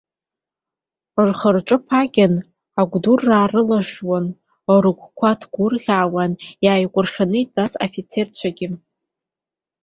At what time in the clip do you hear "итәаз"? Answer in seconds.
7.43-7.71